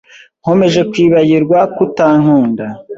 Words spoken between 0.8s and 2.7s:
kwibagirwa ko utankunda.